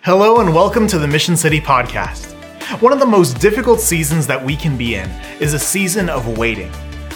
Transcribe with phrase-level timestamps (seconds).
[0.00, 2.32] Hello and welcome to the Mission City Podcast.
[2.80, 6.36] One of the most difficult seasons that we can be in is a season of
[6.36, 6.72] waiting.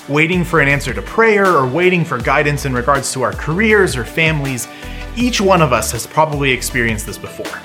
[0.08, 3.96] Waiting for an answer to prayer or waiting for guidance in regards to our careers
[3.96, 4.68] or families.
[5.16, 7.60] Each one of us has probably experienced this before.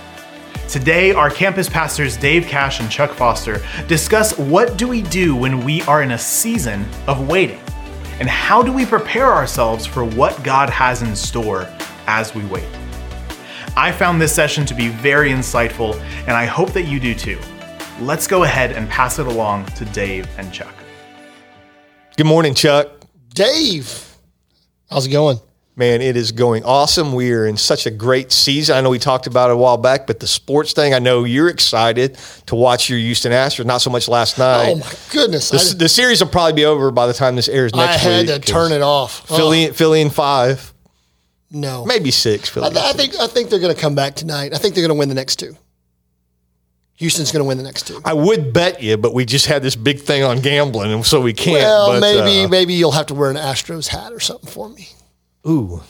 [0.68, 5.64] Today, our campus pastors Dave Cash and Chuck Foster discuss what do we do when
[5.64, 7.62] we are in a season of waiting
[8.20, 11.70] and how do we prepare ourselves for what God has in store
[12.08, 12.81] as we wait.
[13.78, 15.96] I found this session to be very insightful,
[16.28, 17.40] and I hope that you do too.
[18.00, 20.74] Let's go ahead and pass it along to Dave and Chuck.
[22.18, 22.90] Good morning, Chuck.
[23.34, 24.18] Dave,
[24.90, 25.40] how's it going?
[25.78, 27.14] Man, it is going awesome.
[27.14, 28.76] We are in such a great season.
[28.76, 31.24] I know we talked about it a while back, but the sports thing, I know
[31.24, 33.66] you're excited to watch your Houston Astros.
[33.66, 34.70] Not so much last oh, night.
[34.70, 35.50] Oh my goodness!
[35.50, 38.12] The, the series will probably be over by the time this airs next week.
[38.12, 38.42] I had week.
[38.42, 39.26] to turn it off.
[39.30, 40.71] Philly, Oh, Philly in five,
[41.52, 42.50] no, maybe six.
[42.50, 42.76] Philly.
[42.76, 44.54] I, I think I think they're going to come back tonight.
[44.54, 45.56] I think they're going to win the next two.
[46.96, 48.00] Houston's going to win the next two.
[48.06, 51.20] I would bet you, but we just had this big thing on gambling, and so
[51.20, 51.56] we can't.
[51.64, 54.70] Well, but, maybe uh, maybe you'll have to wear an Astros hat or something for
[54.70, 54.88] me.
[55.48, 55.82] ooh,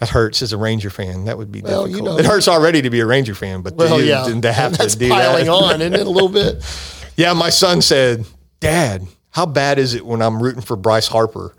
[0.00, 1.26] that hurts as a Ranger fan.
[1.26, 2.16] That would be Well, you difficult.
[2.16, 4.76] know- it hurts already to be a Ranger fan, but Well, to, yeah, to have
[4.76, 5.52] that's to do piling that.
[5.52, 6.06] on, isn't it?
[6.06, 6.62] A little bit.
[7.16, 8.26] Yeah, my son said,
[8.58, 11.54] Dad, how bad is it when I'm rooting for Bryce Harper?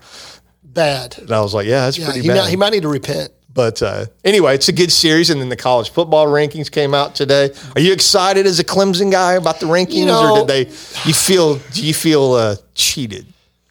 [0.76, 1.18] Bad.
[1.18, 2.36] And I was like, Yeah, that's Yeah, pretty he, bad.
[2.36, 3.32] might, he might need to repent.
[3.52, 5.30] but uh, anyway, it's a good series.
[5.30, 7.50] And then the college football rankings came out today.
[7.74, 10.60] Are you excited as a Clemson guy about the rankings, know- or did they?
[11.08, 11.56] You feel?
[11.72, 13.26] Do you feel uh, cheated?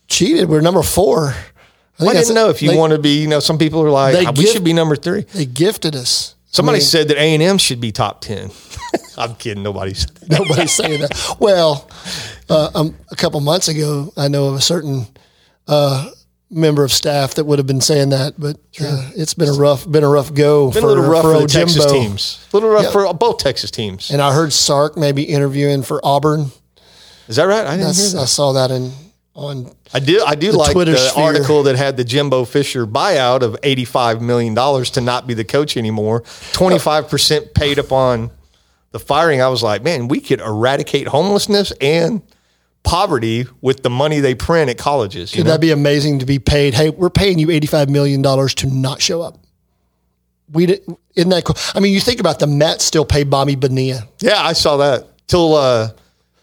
[0.08, 0.50] Cheated.
[0.50, 1.30] We're number four.
[1.30, 3.22] I, think I didn't know if you they, want to be.
[3.22, 5.22] You know, some people are like, They we should be number three.
[5.22, 6.36] They gifted us.
[6.47, 8.50] Somebody I mean, said that A and M should be top ten.
[9.17, 9.64] I'm kidding.
[9.64, 10.30] Nobody said that.
[10.40, 11.36] Nobody's saying that.
[11.40, 11.90] Well,
[12.50, 15.08] uh, um, a couple months ago, I know of a certain
[15.67, 16.09] uh,
[16.49, 19.89] member of staff that would have been saying that, but uh, it's been a rough,
[19.89, 22.47] been a rough go Been for, a little rough for for, the old Texas teams.
[22.51, 22.91] A little rough Yeah.
[22.91, 24.11] for both Texas teams.
[24.11, 26.51] And I heard Sark maybe interviewing for Auburn.
[27.27, 27.66] Is that right?
[27.66, 28.21] I didn't hear that.
[28.21, 28.91] I saw that in
[29.33, 29.71] on.
[29.93, 30.23] I do.
[30.25, 31.23] I do like Twitter the sphere.
[31.23, 35.44] article that had the Jimbo Fisher buyout of eighty-five million dollars to not be the
[35.44, 36.22] coach anymore.
[36.53, 38.29] Twenty-five percent paid upon
[38.91, 39.41] the firing.
[39.41, 42.22] I was like, man, we could eradicate homelessness and
[42.85, 45.34] poverty with the money they print at colleges.
[45.34, 45.51] You Could know?
[45.53, 46.73] that be amazing to be paid?
[46.73, 49.40] Hey, we're paying you eighty five million dollars to not show up.
[50.51, 50.85] We did,
[51.16, 51.56] isn't that cool?
[51.73, 55.07] I mean, you think about the Mets still pay Bobby Bonilla yeah, I saw that
[55.28, 55.90] till uh,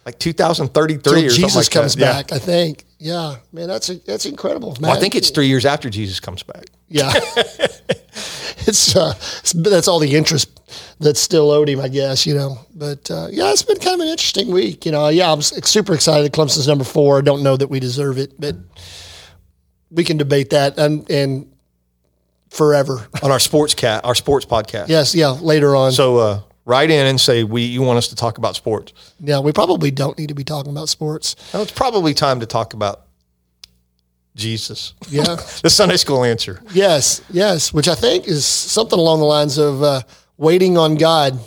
[0.04, 2.00] like two thousand thirty-three till or something Jesus like comes that.
[2.00, 2.12] Yeah.
[2.12, 2.32] back.
[2.32, 2.84] I think.
[2.98, 4.76] Yeah, man, that's that's incredible.
[4.80, 6.66] Well, I think it's three years after Jesus comes back.
[6.88, 7.10] Yeah.
[8.66, 10.60] it's, uh, it's, that's all the interest
[11.00, 12.58] that's still owed him, I guess, you know.
[12.74, 14.86] But uh, yeah, it's been kind of an interesting week.
[14.86, 16.32] You know, yeah, I'm super excited.
[16.32, 17.18] Clemson's number four.
[17.18, 18.56] I don't know that we deserve it, but
[19.90, 21.52] we can debate that and, and
[22.50, 23.06] forever.
[23.22, 24.88] on our sports cat, our sports podcast.
[24.88, 25.92] Yes, yeah, later on.
[25.92, 28.92] So uh, write in and say we you want us to talk about sports.
[29.20, 31.36] yeah, we probably don't need to be talking about sports.
[31.52, 33.06] Now, it's probably time to talk about
[34.34, 34.94] Jesus.
[35.08, 35.22] Yeah.
[35.62, 36.60] the Sunday school answer.
[36.72, 40.02] yes, yes, which I think is something along the lines of uh,
[40.38, 41.38] waiting on God.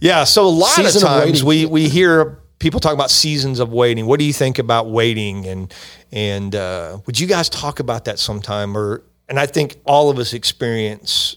[0.00, 0.24] Yeah.
[0.24, 1.70] So a lot Season of of times waiting.
[1.70, 4.06] we we hear people talk about seasons of waiting.
[4.06, 5.46] What do you think about waiting?
[5.46, 5.74] And
[6.12, 8.76] and uh, would you guys talk about that sometime?
[8.76, 11.36] Or and I think all of us experience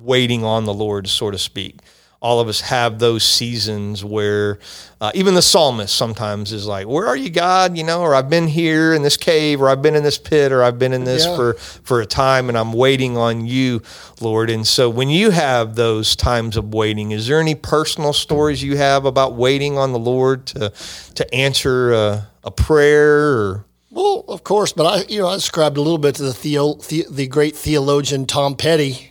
[0.00, 1.80] waiting on the Lord, so to speak.
[2.22, 4.58] All of us have those seasons where
[5.00, 8.28] uh, even the psalmist sometimes is like, "Where are you, God?" You know, or I've
[8.28, 11.04] been here in this cave, or I've been in this pit, or I've been in
[11.04, 11.34] this Yeah.
[11.34, 13.80] for for a time, and I'm waiting on you,
[14.20, 14.50] Lord.
[14.50, 18.76] And so, when you have those times of waiting, is there any personal stories you
[18.76, 20.72] have about waiting on the Lord to
[21.14, 23.32] to answer a, a prayer?
[23.32, 26.34] Or Well, of course, but I, you know, I ascribed a little bit to the
[26.34, 29.09] theo, the, the great theologian Tom Petty,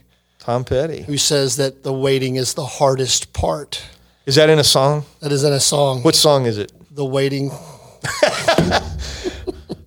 [0.50, 3.84] Tom Petty who says that the waiting is the hardest part.
[4.26, 5.06] is that in a song?
[5.20, 6.02] That is in a song.
[6.02, 6.72] What song is it?
[6.90, 7.52] The waiting.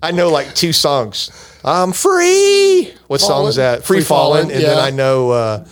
[0.03, 1.31] I know like two songs.
[1.65, 2.93] I'm free.
[3.09, 3.83] What song is that?
[3.85, 4.43] Free, Free falling.
[4.45, 4.79] Fallen, And then.
[4.79, 5.67] I know uh,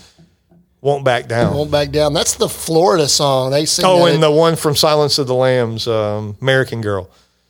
[0.80, 1.54] won't back down.
[1.54, 2.12] Won't back down.
[2.12, 3.52] That's the Florida song.
[3.52, 3.84] They sing.
[3.84, 7.08] oh, and at- the one from Silence of the Lambs, um, American Girl.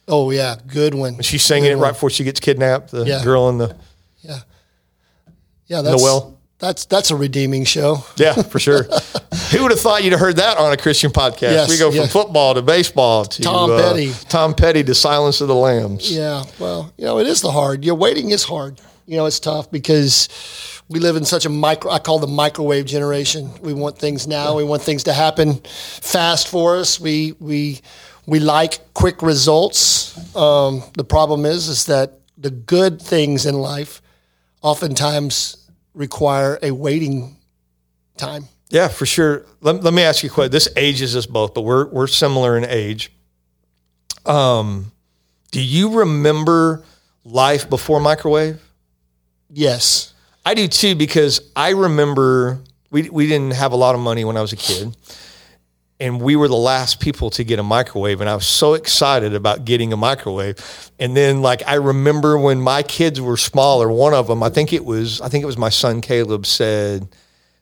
[0.09, 1.23] oh yeah, good one.
[1.23, 2.91] She's singing it right before she gets kidnapped.
[2.91, 3.25] The Yeah.
[3.25, 3.77] girl in the
[4.21, 4.41] Yeah,
[5.69, 5.81] yeah.
[5.81, 6.37] That's well.
[6.61, 8.05] That's that's a redeeming show.
[8.17, 8.85] yeah, for sure.
[9.51, 11.41] Who would have thought you'd have heard that on a Christian podcast?
[11.41, 12.13] Yes, we go from yes.
[12.13, 14.13] football to baseball to Tom uh, Petty.
[14.29, 16.15] Tom Petty to Silence of the Lambs.
[16.15, 16.45] Yeah.
[16.59, 17.85] Well, you know, it is the hard.
[17.85, 18.81] Your waiting is hard.
[19.07, 20.29] You know, it's tough because
[20.89, 21.91] we live in such a micro.
[21.91, 23.51] I call the microwave generation.
[23.63, 24.55] We want things now.
[24.55, 27.01] We want things to happen fast for us.
[27.01, 27.81] We we
[28.27, 30.37] we like quick results.
[30.37, 34.03] Um, the problem is, is that the good things in life
[34.63, 35.57] oftentimes
[35.95, 37.37] require a waiting
[38.17, 38.45] time.
[38.69, 39.45] Yeah, for sure.
[39.61, 40.53] Let, let me ask you a question.
[40.53, 43.13] This ages us both, but we're we're similar in age.
[44.25, 44.93] Um,
[45.51, 46.85] do you remember
[47.25, 48.63] life before microwave?
[49.49, 50.15] Yes.
[50.47, 52.61] I do too because I remember
[52.91, 54.97] we we didn't have a lot of money when I was a kid.
[56.01, 59.35] And we were the last people to get a microwave and I was so excited
[59.35, 60.57] about getting a microwave.
[60.99, 64.73] And then like I remember when my kids were smaller, one of them, I think
[64.73, 67.07] it was I think it was my son Caleb said,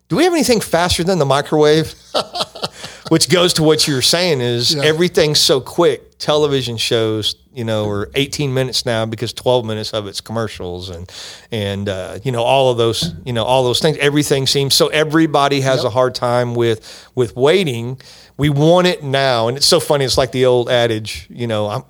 [0.09, 1.95] "Do we have anything faster than the microwave?"
[3.09, 4.83] Which goes to what you were saying is Yeah.
[4.85, 6.19] everything's so quick.
[6.19, 11.11] Television shows, you know, are 18 minutes now because 12 minutes of it's commercials and
[11.51, 13.97] and uh, you know all of those, you know, all those things.
[13.99, 14.89] Everything seems so.
[14.89, 17.99] Everybody has a hard time with with waiting.
[18.39, 20.05] We want it now, and it's so funny.
[20.05, 21.83] It's like the old adage, you know, I'm,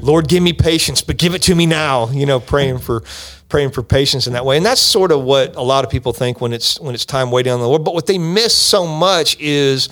[0.00, 2.10] Lord, give me patience, but give it to me now.
[2.10, 3.04] You know, praying for
[3.48, 6.12] praying for patience in that way, and that's sort of what a lot of people
[6.12, 7.84] think when it's when it's time waiting on the Lord.
[7.84, 9.88] But what they miss so much is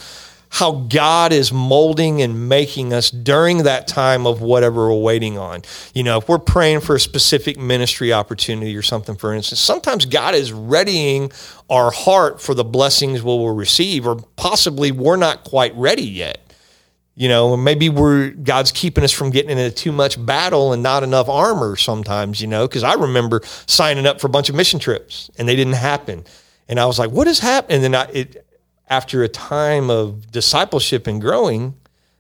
[0.55, 5.63] how God is molding and making us during that time of whatever we're waiting on.
[5.95, 10.07] You know, if we're praying for a specific ministry opportunity or something, for instance, sometimes
[10.07, 11.33] God is readying
[11.69, 16.39] our heart for the blessings we will receive, or possibly we're not quite ready yet.
[17.17, 21.03] You know, maybe we're God's keeping us from getting into too much battle and not
[21.03, 24.79] enough armor sometimes, you know, because I remember signing up for a bunch of mission
[24.79, 26.25] trips and they didn't happen.
[26.69, 27.77] And I was like, what is happening?
[27.77, 28.44] And then I, it,
[28.89, 31.75] after a time of discipleship and growing,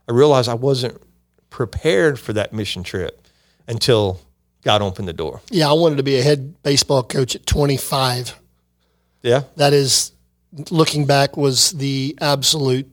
[0.08, 1.00] I realized I wasn't
[1.50, 3.26] prepared for that mission trip
[3.68, 4.20] until
[4.62, 5.40] God opened the door.
[5.50, 8.38] Yeah, I wanted to be a head baseball coach at 25.
[9.22, 9.42] Yeah.
[9.56, 10.12] That is,
[10.70, 12.90] looking back, was the absolute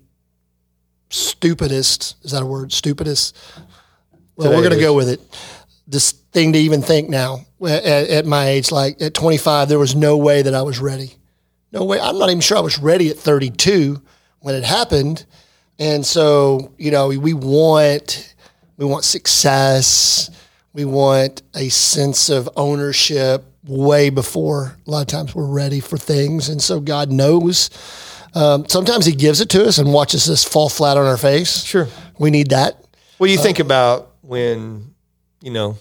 [1.09, 2.15] stupidest.
[2.23, 2.71] Is that a word?
[2.71, 3.35] Stupidest.
[4.35, 5.21] Well, Today we're going to go with it.
[5.87, 9.95] This thing to even think now at, at my age, like at 25, there was
[9.95, 11.15] no way that I was ready.
[11.71, 11.99] No way.
[11.99, 14.01] I'm not even sure I was ready at 32
[14.39, 15.25] when it happened.
[15.79, 18.35] And so, you know, we want
[18.77, 20.29] we want success.
[20.73, 25.97] We want a sense of ownership way before a lot of times we're ready for
[25.97, 26.49] things.
[26.49, 27.69] And so God knows.
[28.33, 31.63] Um, sometimes He gives it to us and watches us fall flat on our face.
[31.63, 31.87] Sure.
[32.17, 32.83] We need that.
[33.17, 34.95] What do you think about when,
[35.41, 35.77] you know,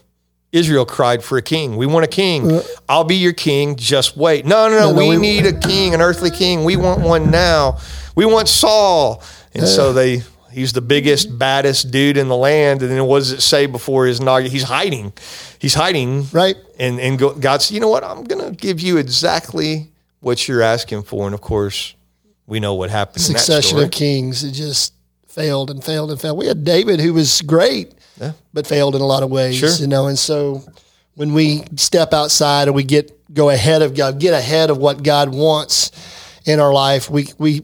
[0.52, 1.76] Israel cried for a king?
[1.76, 2.50] We want a king.
[2.50, 3.76] Uh, I'll be your king.
[3.76, 4.44] Just wait.
[4.44, 4.92] No, no, no.
[4.92, 6.64] No, we, we- need a king, an earthly king.
[6.64, 7.78] We want one now.
[8.16, 9.22] We want Saul.
[9.54, 9.92] And so uh.
[9.92, 12.82] they, he's the biggest, baddest dude in the land.
[12.82, 14.52] And then what does it say before his inauguration?
[14.52, 15.12] He's hiding.
[15.58, 16.26] He's hiding.
[16.32, 16.56] Right.
[16.78, 18.02] And, and God said, you know what?
[18.02, 21.26] I'm going to give you exactly what you're asking for.
[21.26, 21.94] And of course,
[22.46, 23.22] we know what happened.
[23.22, 24.42] Succession of kings.
[24.42, 24.94] It just
[25.28, 26.36] failed and failed and failed.
[26.36, 28.32] We had David who was great, Yeah.
[28.52, 29.56] but failed in a lot of ways.
[29.56, 29.70] Sure.
[29.70, 30.62] You know, and so
[31.14, 35.02] when we step outside and we get go ahead of God, get ahead of what
[35.02, 35.90] God wants
[36.44, 37.62] in our life, we we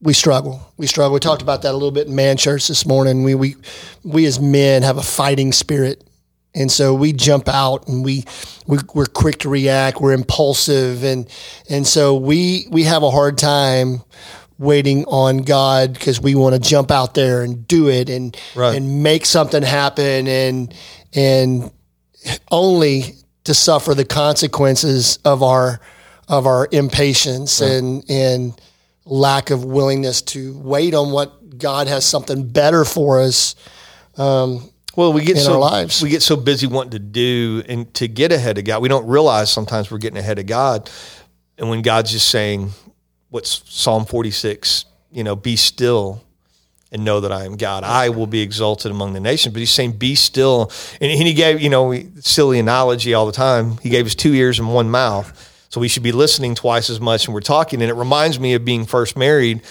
[0.00, 0.60] we struggle.
[0.76, 1.14] We struggle.
[1.14, 3.22] We talked about that a little bit in man church this morning.
[3.22, 3.56] We we
[4.02, 6.04] we as men have a fighting spirit.
[6.56, 8.24] And so we jump out and we,
[8.68, 10.00] we we're quick to react.
[10.00, 11.28] We're impulsive, and
[11.68, 14.02] and so we we have a hard time
[14.58, 18.76] waiting on God because we want to jump out there and do it and Right.
[18.76, 20.74] and make something happen and
[21.12, 21.70] and
[22.50, 25.80] only to suffer the consequences of our
[26.28, 28.58] of our impatience and and
[29.04, 33.54] lack of willingness to wait on what God has something better for us.
[34.16, 36.00] Um, well, we get in so our lives.
[36.02, 39.06] we get so busy wanting to do and to get ahead of God, we don't
[39.06, 40.88] realize sometimes we're getting ahead of God.
[41.58, 42.70] And when God's just saying,
[43.34, 44.84] "What's Psalm forty six?
[45.10, 46.22] You know, be still
[46.92, 47.82] and know that I am God.
[47.82, 51.60] I will be exalted among the nations." But He's saying, "Be still." And He gave
[51.60, 53.78] you know silly analogy all the time.
[53.78, 55.26] He gave us two ears and one mouth,
[55.68, 57.82] so we should be listening twice as much when we're talking.
[57.82, 59.62] And it reminds me of being first married.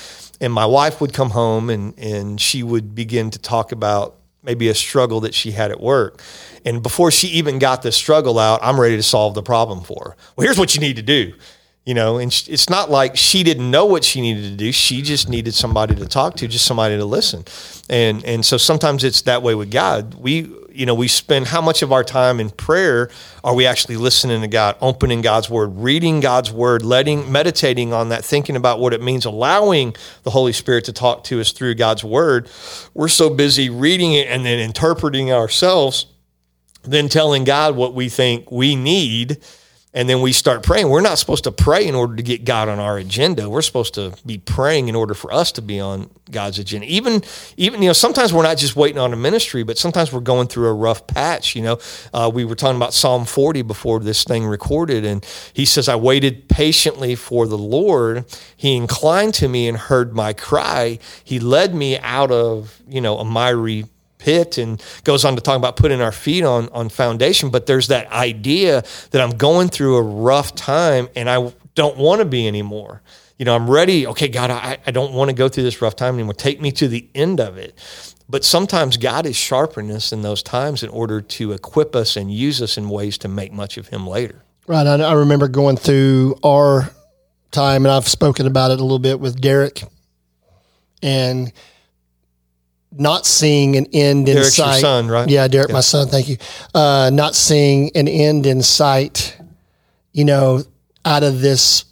[0.41, 4.67] And my wife would come home and and she would begin to talk about maybe
[4.67, 6.22] a struggle that she had at work.
[6.65, 10.01] And before she even got the struggle out, I'm ready to solve the problem for
[10.03, 10.15] her.
[10.36, 11.34] Well, here's what you need to do.
[11.86, 14.72] You know, and sh- it's not like she didn't know what she needed to do.
[14.72, 17.44] She just needed somebody to talk to, just somebody to listen.
[17.90, 20.13] And and so sometimes it's that way with God.
[20.13, 23.10] We you know, we spend how much of our time in prayer
[23.44, 28.10] are we actually listening to God, opening God's word, reading God's word, letting meditating on
[28.10, 31.75] that, thinking about what it means, allowing the Holy Spirit to talk to us through
[31.75, 32.50] God's word.
[32.94, 36.08] We're so busy reading it and then interpreting ourselves,
[36.84, 39.38] then telling God what we think we need
[39.93, 40.89] and then we start praying.
[40.89, 43.47] We're not supposed to pray in order to get God on our agenda.
[43.47, 46.88] We're supposed to be praying in order for us to be on God's agenda.
[46.88, 47.21] Even,
[47.57, 50.47] even you know, sometimes we're not just waiting on a ministry, but sometimes we're going
[50.47, 51.55] through a rough patch.
[51.55, 51.79] You know,
[52.12, 55.23] uh, we were talking about Psalm 40 before this thing recorded, and
[55.53, 58.25] he says, "I waited patiently for the Lord.
[58.57, 60.97] He inclined to me and heard my cry.
[61.23, 63.85] He led me out of you know a miry
[64.24, 67.50] pit and goes on to talk about putting our feet on on foundation.
[67.50, 72.20] But there's that idea that I'm going through a rough time and I don't want
[72.20, 73.01] to be anymore.
[73.38, 74.08] You know I'm ready.
[74.08, 76.34] Okay God I, I don't want to go through this rough time anymore.
[76.34, 77.77] Take me to the end of it.
[78.30, 82.34] But sometimes God is sharpening us in those times in order to equip us and
[82.34, 84.44] use us in ways to make much of him later.
[84.65, 84.88] Right.
[84.88, 86.89] I, I remember going through our
[87.51, 89.84] time, and I've spoken about it a little bit with Derek,
[91.01, 91.51] and
[92.97, 94.81] not seeing an end in Derek's sight.
[94.81, 95.29] son, right?
[95.29, 96.07] Yeah, Derek, my son.
[96.07, 96.38] Thank you.
[96.73, 99.38] Uh, not seeing an end in sight.
[100.12, 100.63] You know,
[101.05, 101.85] out of this,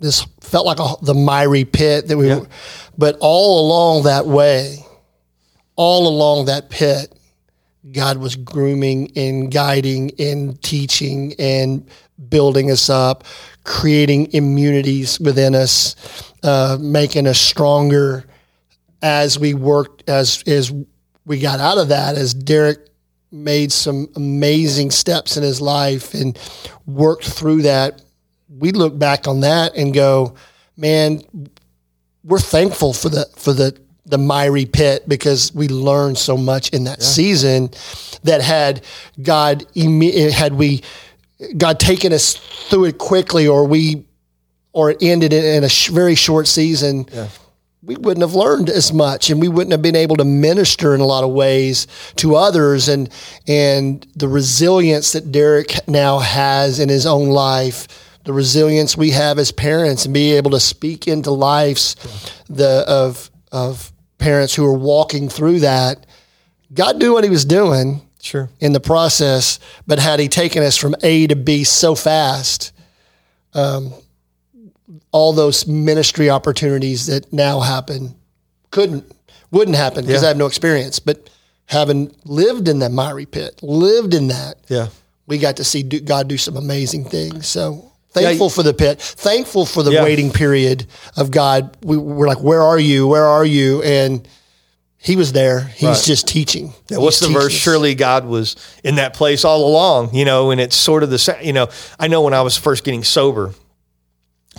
[0.00, 2.28] this felt like a, the miry pit that we.
[2.28, 2.40] Yeah.
[2.40, 2.48] Were,
[2.96, 4.84] but all along that way,
[5.76, 7.14] all along that pit,
[7.92, 11.86] God was grooming and guiding and teaching and
[12.28, 13.24] building us up,
[13.64, 15.94] creating immunities within us,
[16.42, 18.24] uh, making us stronger
[19.02, 20.72] as we worked as as
[21.24, 22.16] we got out of that.
[22.16, 22.78] As Derek
[23.30, 26.38] made some amazing steps in his life and
[26.86, 28.00] worked through that,
[28.48, 30.34] we look back on that and go,
[30.76, 31.20] man,
[32.24, 36.84] we're thankful for the for the the miry pit because we learned so much in
[36.84, 37.70] that season
[38.24, 38.82] that had
[39.22, 40.82] God had we
[41.58, 42.34] God taken us
[42.70, 44.06] through it quickly or we
[44.72, 47.06] or it ended in a sh- very short season
[47.88, 51.00] we wouldn't have learned as much and we wouldn't have been able to minister in
[51.00, 52.86] a lot of ways to others.
[52.86, 53.08] And
[53.48, 57.88] and the resilience that Derek now has in his own life
[58.24, 61.96] the resilience we have as parents and be able to speak into lives
[62.50, 66.04] the of of parents who are walking through that
[66.74, 68.50] God knew what he was doing sure.
[68.60, 72.72] in the process but had he taken us from A to B so fast
[73.54, 73.94] um,
[75.12, 78.14] all those ministry opportunities that now happen
[78.70, 79.04] couldn't
[79.50, 80.26] wouldn't happen because Yeah.
[80.26, 81.28] I have no experience but
[81.66, 84.88] having lived in that miry pit lived in that yeah
[85.26, 88.74] we got to see do, God do some amazing things so thankful you- for the
[88.74, 90.04] pit thankful for the Yeah.
[90.04, 90.86] waiting period
[91.16, 94.26] of God we were like where are you where are you and
[94.98, 96.02] he was there he's Right.
[96.04, 97.46] just teaching Yeah, what's He's the verse?
[97.46, 97.52] us.
[97.52, 101.18] Surely God was in that place all along, you know, and it's sort of the
[101.18, 101.36] same.
[101.42, 101.68] You know,
[102.00, 103.54] I know when I was first getting sober,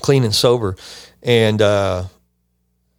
[0.02, 0.76] clean and sober,
[1.22, 2.06] and uh,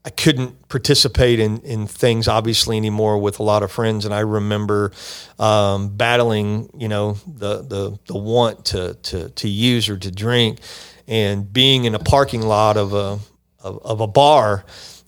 [0.03, 4.07] I couldn't participate in, in things obviously anymore with a lot of friends.
[4.07, 4.93] And I remember
[5.39, 10.61] um, battling, you know, the, the, the want to, to, to use or to drink
[11.07, 13.19] and being in a parking lot of a,
[13.63, 14.65] of, of a bar.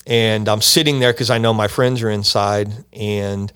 [0.07, 3.51] And I'm sitting there because I know my friends are inside and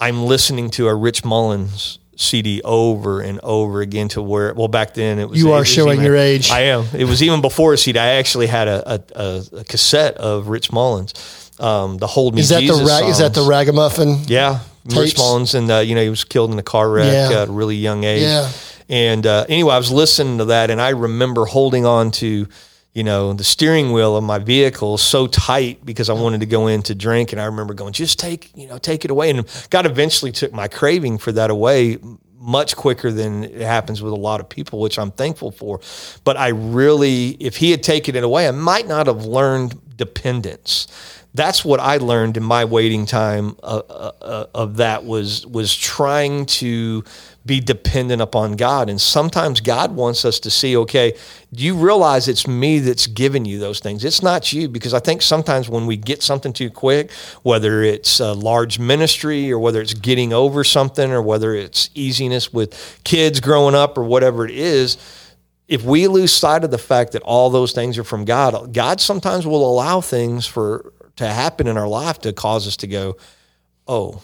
[0.00, 4.94] I'm listening to a Rich Mullins CD over and over again to where, well, back
[4.94, 5.38] then it was.
[5.38, 6.50] You it are was showing even- your age.
[6.50, 6.86] I am.
[6.94, 7.98] It was even before a CD.
[7.98, 11.12] I actually had a, a, a, a cassette of Rich Mullins,
[11.60, 14.96] um, the Hold Me is that Jesus the rag, is that the ragamuffin Yeah, tapes?
[15.00, 17.42] Rich Mullins, and uh, you know he was killed in a car wreck Yeah.
[17.42, 18.22] at a really young age.
[18.22, 18.50] Yeah.
[18.88, 22.46] And uh, anyway, I was listening to that, and I remember holding on to,
[22.96, 26.66] you know, the steering wheel of my vehicle so tight because I wanted to go
[26.66, 29.44] in to drink, and I remember going, "Just take, you know, take it away." And
[29.68, 31.98] God eventually took my craving for that away
[32.40, 35.78] much quicker than it happens with a lot of people, which I'm thankful for.
[36.24, 40.86] But I really, if He had taken it away, I might not have learned dependence
[41.36, 45.74] that's what I learned in my waiting time uh, uh, uh, of that was was
[45.74, 47.04] trying to
[47.44, 48.90] be dependent upon God.
[48.90, 51.16] And sometimes God wants us to see, okay,
[51.54, 54.04] do you realize it's me that's giving you those things?
[54.04, 57.12] It's not you, because I think sometimes when we get something too quick,
[57.44, 62.52] whether it's a large ministry or whether it's getting over something or whether it's easiness
[62.52, 64.96] with kids growing up or whatever it is,
[65.68, 69.00] if we lose sight of the fact that all those things are from God, God
[69.00, 73.16] sometimes will allow things for to happen in our life to cause us to go,
[73.86, 74.22] "Oh,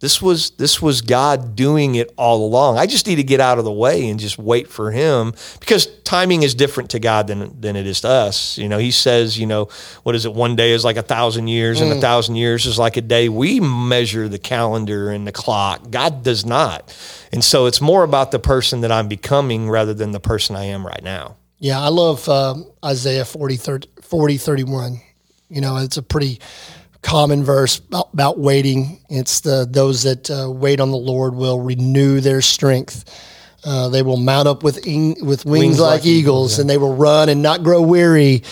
[0.00, 2.78] this was this was God doing it all along.
[2.78, 5.86] I just need to get out of the way and just wait for Him because
[6.04, 8.56] timing is different to God than than it is to us.
[8.56, 9.68] You know, He says, you know,
[10.02, 10.32] what is it?
[10.32, 13.28] One day is like a thousand years, and a thousand years is like a day.
[13.28, 15.90] We measure the calendar and the clock.
[15.90, 16.96] God does not,
[17.30, 20.64] and so it's more about the person that I'm becoming rather than the person I
[20.64, 21.36] am right now.
[21.58, 25.00] Yeah, I love um, Isaiah 40, 30, 40, 31.
[25.50, 26.40] You know, it's a pretty
[27.02, 27.80] common verse
[28.12, 29.00] about, waiting.
[29.08, 33.04] It's the those that uh, wait on the Lord will renew their strength.
[33.64, 36.94] Uh, they will mount up with with wings, wings like, like, eagles, and they will
[36.94, 38.42] run and not grow weary.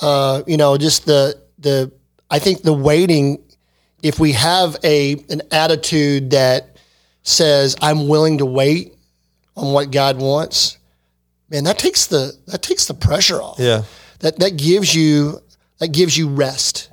[0.00, 1.92] Uh, you know, just the the
[2.30, 3.42] I think the waiting.
[4.02, 6.78] If we have a an attitude that
[7.22, 8.94] says I'm willing to wait
[9.56, 10.78] on what God wants,
[11.48, 13.58] man, that takes the that takes the pressure off.
[13.58, 13.82] Yeah,
[14.20, 15.40] that that gives you
[15.78, 16.90] that gives you rest.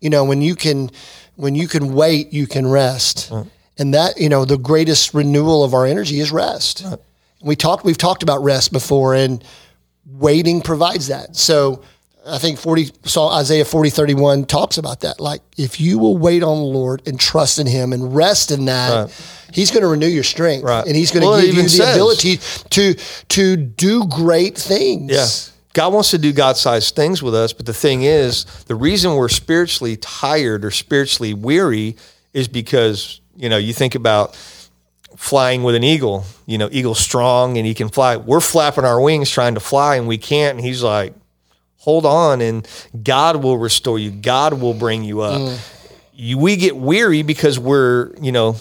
[0.00, 0.90] You know, when you can
[1.36, 3.30] when you can wait, you can rest.
[3.30, 3.46] Right.
[3.78, 6.82] And that, you know, the greatest renewal of our energy is rest.
[6.84, 6.98] Right.
[7.42, 9.44] We talked we've talked about rest before and
[10.06, 11.36] waiting provides that.
[11.36, 11.82] So
[12.26, 15.20] I think 40 saw Isaiah 40, 31 talks about that.
[15.20, 18.64] Like if you will wait on the Lord and trust in him and rest in
[18.64, 19.46] that, right.
[19.52, 20.86] he's going to renew your strength right.
[20.86, 22.38] and he's going to well, give you the says, ability
[22.70, 22.94] to
[23.28, 25.12] to do great things.
[25.12, 25.52] Yeah.
[25.76, 29.14] God wants to do God sized things with us, but the thing is, the reason
[29.14, 31.96] we're spiritually tired or spiritually weary
[32.32, 34.34] is because, you know, you think about
[35.16, 38.16] flying with an eagle, you know, eagle's strong and he can fly.
[38.16, 40.56] We're flapping our wings trying to fly and we can't.
[40.56, 41.12] And he's like,
[41.76, 42.66] hold on and
[43.02, 44.10] God will restore you.
[44.10, 45.38] God will bring you up.
[45.38, 45.58] Mm.
[46.14, 48.56] You, we get weary because we're, you know,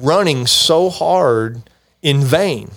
[0.00, 1.68] running so hard
[2.00, 2.70] in vain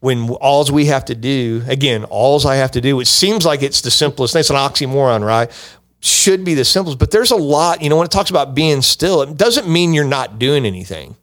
[0.00, 3.62] when alls we have to do, again, alls I have to do, it seems like
[3.62, 4.40] it's the simplest thing.
[4.40, 5.50] It's an oxymoron, right?
[6.00, 8.82] Should be the simplest, but there's a lot, you know, when it talks about being
[8.82, 11.16] still, it doesn't mean you're not doing anything.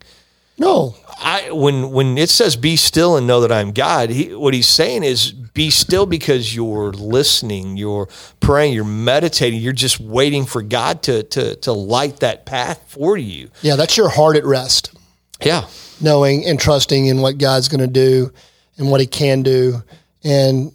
[0.58, 0.96] No.
[1.20, 4.68] I when when it says be still and know that I'm God, he, what he's
[4.68, 8.08] saying is be still because you're listening, you're
[8.39, 13.18] praying, you're meditating, you're just waiting for God to to to light that path for
[13.18, 13.50] you.
[13.62, 14.94] Yeah, that's your heart at rest.
[15.42, 15.68] Yeah.
[16.01, 18.32] Knowing and trusting in what God's going to do
[18.77, 19.82] and what he can do.
[20.24, 20.72] And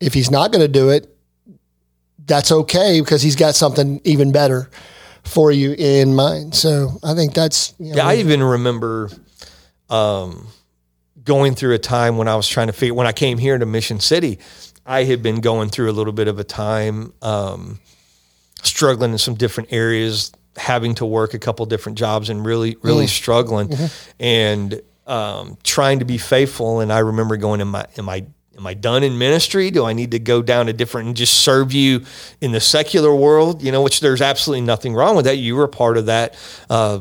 [0.00, 1.14] if he's not going to do it,
[2.26, 4.70] that's okay because he's got something even better
[5.24, 6.54] for you in mind.
[6.54, 7.74] So I think that's.
[7.78, 9.10] You know, yeah, I even remember
[9.88, 10.48] um,
[11.24, 13.66] going through a time when I was trying to figure, when I came here to
[13.66, 14.38] Mission City,
[14.86, 17.80] I had been going through a little bit of a time um,
[18.62, 23.06] struggling in some different areas, having to work a couple different jobs and really, really
[23.06, 23.10] mm.
[23.10, 23.68] struggling.
[23.68, 24.22] Mm-hmm.
[24.22, 26.80] And um, trying to be faithful.
[26.80, 28.26] And I remember going, "Am I am I
[28.56, 29.70] am I done in ministry?
[29.70, 32.04] Do I need to go down a different and just serve you
[32.40, 33.62] in the secular world?
[33.62, 35.36] You know, which there's absolutely nothing wrong with that.
[35.36, 36.36] You were part of that."
[36.70, 37.00] Uh,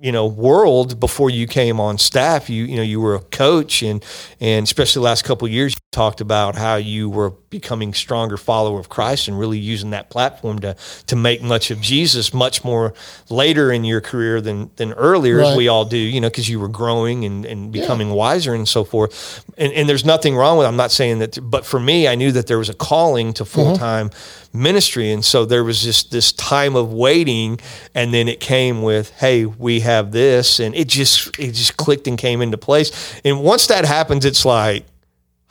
[0.00, 3.82] you know world before you came on staff you you know you were a coach
[3.82, 4.04] and
[4.38, 8.80] and especially the last couple years you talked about how you were becoming stronger follower
[8.80, 10.74] of Christ and really using that platform to
[11.06, 12.94] to make much of Jesus much more
[13.30, 15.50] later in your career than than earlier right.
[15.50, 18.14] as we all do you know because you were growing and, and becoming yeah.
[18.14, 21.64] wiser and so forth and, and there's nothing wrong with I'm not saying that but
[21.64, 25.10] for me I knew that there was a calling to full time mm-hmm ministry.
[25.10, 27.60] And so there was just this time of waiting,
[27.94, 32.06] and then it came with, "Hey, we have this," and it just it just clicked
[32.06, 33.20] and came into place.
[33.24, 34.86] And once that happens, it's like.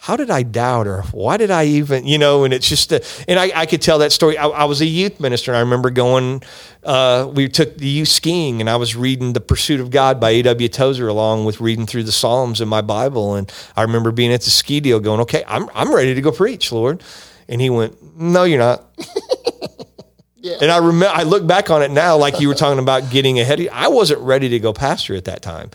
[0.04, 1.04] How did I doubt her?
[1.14, 2.44] Why did I even, you know?
[2.44, 4.38] And it's just, a, and I, I could tell that story.
[4.38, 6.44] I, I was a youth minister, and I remember going.
[6.84, 10.32] Uh, we took the youth skiing, and I was reading "The Pursuit of God" by
[10.32, 10.68] A.W.
[10.68, 13.36] Tozer, along with reading through the Psalms in my Bible.
[13.36, 16.34] And I remember being at the ski deal, going, "Okay, I'm I'm ready to go
[16.34, 17.02] preach, Lord."
[17.48, 18.84] And he went, No, you're not.
[20.38, 20.58] yeah.
[20.62, 23.40] And I remember, I look back on it now, like you were talking about getting
[23.40, 23.60] ahead.
[23.60, 25.72] Of, I wasn't ready to go pastor at that time.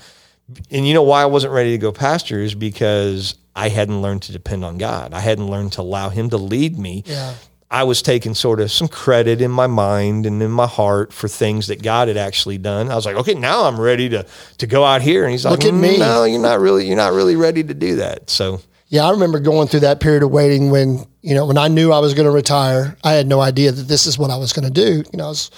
[0.70, 4.22] And you know why I wasn't ready to go pastor is because I hadn't learned
[4.22, 5.12] to depend on God.
[5.12, 7.02] I hadn't learned to allow Him to lead me.
[7.06, 7.34] Yeah.
[7.70, 11.28] I was taking sort of some credit in my mind and in my heart for
[11.28, 12.88] things that God had actually done.
[12.88, 14.24] I was like, okay, now I'm ready to
[14.58, 15.24] to go out here.
[15.24, 15.98] And he's like, Look at me.
[15.98, 18.30] No, you're not really you're not really ready to do that.
[18.30, 21.68] So yeah, I remember going through that period of waiting when, you know, when I
[21.68, 24.36] knew I was going to retire, I had no idea that this is what I
[24.38, 25.04] was going to do.
[25.12, 25.50] You know, I was,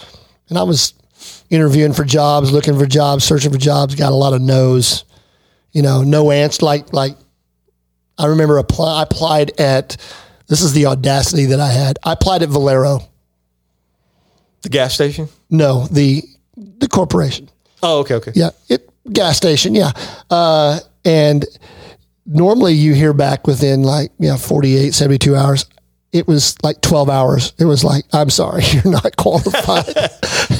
[0.48, 0.94] and I was
[1.48, 5.04] interviewing for jobs, looking for jobs, searching for jobs, got a lot of no's,
[5.70, 6.66] you know, no answer.
[6.66, 7.16] Like, like
[8.20, 9.96] I remember apply, I applied at,
[10.46, 11.98] this is the audacity that I had.
[12.04, 13.00] I applied at Valero.
[14.62, 15.28] The gas station?
[15.48, 16.22] No, the,
[16.56, 17.48] the corporation.
[17.82, 18.14] Oh, okay.
[18.14, 18.32] Okay.
[18.34, 18.50] Yeah.
[18.68, 19.74] It gas station.
[19.74, 19.92] Yeah.
[20.28, 21.44] Uh, and,
[22.30, 25.66] normally you hear back within like, you know, 48, 72 hours.
[26.12, 27.52] It was like 12 hours.
[27.58, 29.84] It was like, I'm sorry, you're not qualified.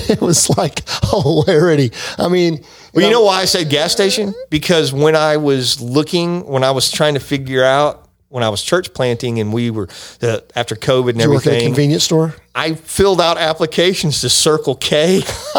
[0.08, 1.92] it was like hilarity.
[2.18, 4.34] I mean, well, you know, why I said gas station?
[4.48, 8.62] Because when I was looking, when I was trying to figure out when I was
[8.62, 9.88] church planting and we were
[10.22, 11.62] uh, after COVID and everything.
[11.62, 12.34] convenience store.
[12.54, 15.22] I filled out applications to Circle K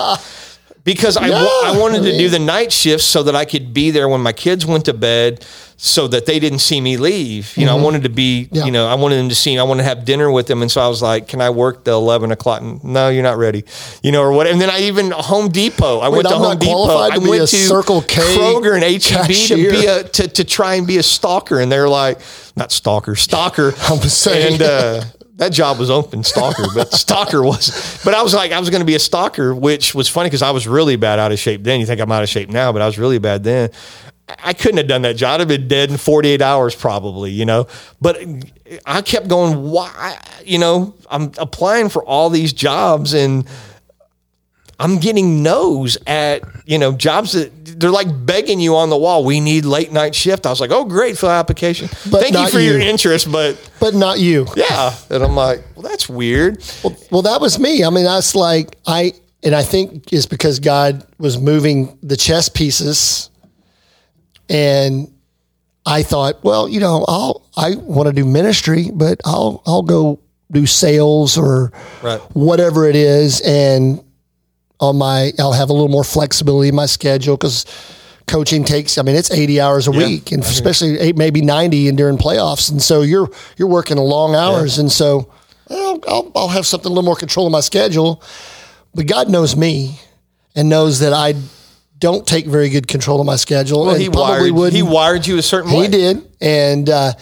[0.84, 4.10] because I, I wanted to do the night shifts so that I could be there
[4.10, 5.46] when my kids went to bed
[5.78, 7.56] so that they didn't see me leave.
[7.58, 8.56] You know, I wanted to be, Mm-hmm.
[8.56, 8.66] Yeah.
[8.66, 10.62] you know, I wanted them to see, I wanted to have dinner with them.
[10.62, 12.62] And so I was like, can I work the 11 o'clock?
[12.84, 13.64] No, you're not ready,
[14.04, 14.46] you know, or what.
[14.48, 16.98] And then I even Home Depot, I went to I'm Home Depot.
[16.98, 20.86] I went to Circle K Kroger and HEB to be a, to, to try and
[20.86, 21.60] be a stalker.
[21.60, 22.20] And they're like,
[22.56, 23.74] not stalker, stalker.
[23.82, 24.54] I'm saying.
[24.54, 25.04] And, uh,
[25.42, 28.00] that job was open stalker, but stalker was.
[28.06, 30.44] But I was like, I was going to be a stalker, which was funny because
[30.44, 31.80] I was really bad out of shape then.
[31.80, 33.72] You think I'm out of shape now, but I was really bad then.
[34.44, 35.34] I couldn't have done that job.
[35.34, 37.66] I'd have been dead in 48 hours probably, you know.
[38.00, 38.20] But
[38.86, 40.20] I kept going, why?
[40.46, 43.48] You know, I'm applying for all these jobs and
[44.82, 49.24] I'm getting no's at, you know, jobs that they're like begging you on the wall.
[49.24, 50.46] We need late night shift.
[50.46, 51.88] I was like, oh, great, fill application.
[52.10, 54.48] But Thank you for your interest, but but not you.
[54.56, 54.96] yeah.
[55.10, 56.64] And I'm like, well, that's weird.
[56.84, 57.84] Well, well, that was me.
[57.84, 59.14] I mean, that's like I,
[59.44, 63.30] and I think it's because God was moving the chess pieces,
[64.50, 65.14] and
[65.86, 70.20] I thought, well, you know, I'll I want to do ministry, but I'll I'll go
[70.52, 71.72] do sales or
[72.04, 72.20] Right.
[72.36, 74.04] whatever it is, and
[74.82, 77.66] on my I'll have a little more flexibility in my schedule because
[78.28, 81.98] coaching takes I mean it's 80 hours a week and especially eight, maybe 90 and
[81.98, 85.32] during playoffs and so you're you're working long hours and so
[85.70, 88.22] well, I'll, I'll have something a little more control of my schedule
[88.94, 90.00] but God knows me
[90.56, 91.36] and knows that I
[92.00, 94.74] don't take very good control of my schedule Well, and he wired, wouldn't.
[94.76, 95.84] he wired you a certain way.
[95.84, 97.14] he did, and uh,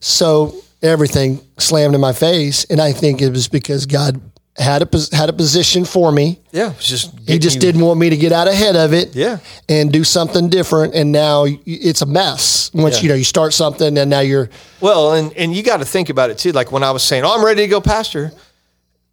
[0.00, 4.20] so everything slammed in my face, and I think it was because God
[4.58, 6.40] had a had a position for me.
[6.52, 6.72] Yeah.
[6.80, 9.38] Just He just you- didn't want me to get out ahead of it, Yeah.
[9.68, 10.94] and do something different.
[10.94, 12.70] And now it's a mess.
[12.74, 13.02] Once Yeah.
[13.02, 16.08] you know you start something, and now you're Well, and, and you got to think
[16.08, 16.52] about it too.
[16.52, 18.32] Like when I was saying, oh, I'm ready to go pastor.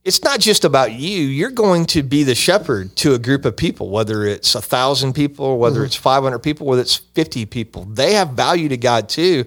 [0.03, 1.23] It's not just about you.
[1.23, 5.13] You're going to be the shepherd to a group of people, whether it's a thousand
[5.13, 5.85] people, or whether mm-hmm.
[5.85, 7.85] it's 500 people, whether it's 50 people.
[7.85, 9.45] They have value to God too.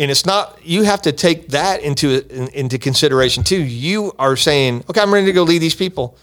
[0.00, 3.62] And it's not, you have to take that into, in- into consideration too.
[3.62, 6.16] You are saying, okay, I'm ready to go lead these people.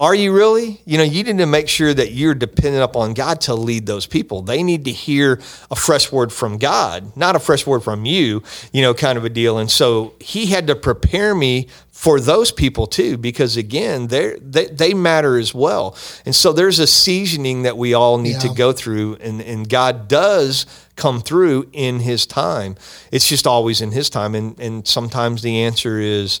[0.00, 0.80] Are you really?
[0.84, 4.06] You know, you need to make sure that you're dependent upon God to lead those
[4.06, 4.42] people.
[4.42, 8.42] They need to hear a fresh word from God, not a fresh word from you,
[8.72, 9.56] you know, kind of a deal.
[9.56, 14.94] And so he had to prepare me for those people too, because again, they they
[14.94, 15.96] matter as well.
[16.26, 20.08] And so there's a seasoning that we all need to go through, and, and God
[20.08, 22.74] does come through in his time.
[23.12, 24.34] It's just always in his time.
[24.34, 26.40] And, and sometimes the answer is,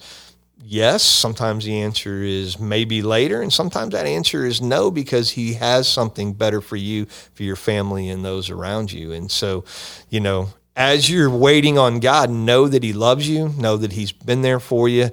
[0.62, 1.02] yes.
[1.02, 5.88] Sometimes the answer is maybe later, and sometimes that answer is no because he has
[5.88, 9.12] something better for you, for your family, and those around you.
[9.12, 9.64] And so,
[10.10, 14.12] you know, as you're waiting on God, know that He loves you, know that He's
[14.12, 15.10] been there for you,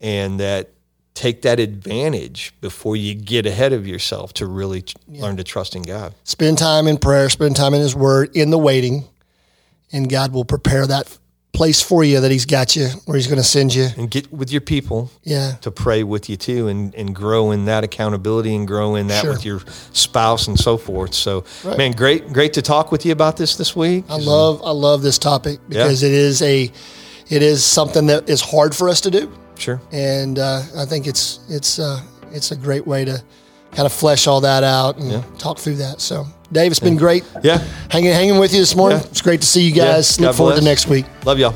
[0.00, 0.70] and that
[1.14, 5.76] take that advantage before you get ahead of yourself to really t- learn to trust
[5.76, 6.12] in God.
[6.24, 9.04] spend time in prayer, spend time in His Word, in the waiting,
[9.92, 11.18] and God will prepare that
[11.54, 13.88] place for you that He's got you, where He's going to send you.
[13.96, 15.52] And get with your people Yeah.
[15.62, 19.22] to pray with you too and, and grow in that accountability and grow in that
[19.22, 19.32] Sure.
[19.32, 19.60] with your
[19.92, 21.14] spouse and so forth.
[21.14, 21.44] So,
[21.78, 24.04] man, great, great to talk with you about this this week.
[24.08, 26.70] I love I love this topic because it is a
[27.30, 29.80] it is something that is hard for us to do, Sure.
[29.92, 32.00] and uh, I think it's it's uh,
[32.32, 33.22] it's a great way to
[33.72, 36.00] kind of flesh all that out and talk through that.
[36.00, 37.24] So, Dave, it's been great.
[37.42, 37.58] Yeah.
[37.90, 38.98] hanging hanging with you this morning.
[38.98, 39.06] Yeah.
[39.06, 40.16] It's great to see you guys.
[40.18, 40.26] Yeah.
[40.26, 40.60] Look God forward bless.
[40.60, 41.04] to next week.
[41.26, 41.54] Love y'all.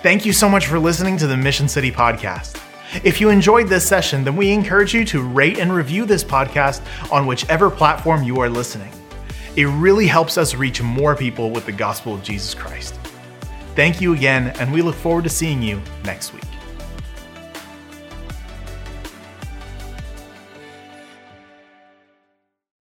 [0.00, 2.60] Thank you so much for listening to the Mission City Podcast.
[3.02, 6.82] If you enjoyed this session, then we encourage you to rate and review this podcast
[7.10, 8.92] on whichever platform you are listening.
[9.56, 12.94] It really helps us reach more people with the gospel of Jesus Christ.
[13.74, 16.44] Thank you again, and we look forward to seeing you next week.